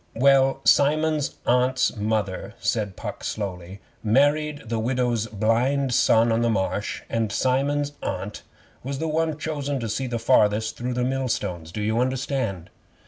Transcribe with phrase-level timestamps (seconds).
[0.15, 7.03] 'Well, Simon's Aunt's mother,' said Puck slowly, 'married the Widow's blind son on the Marsh,
[7.07, 8.41] and Simon's Aunt
[8.83, 11.71] was the one chosen to see farthest through millstones.
[11.71, 12.71] Do you understand?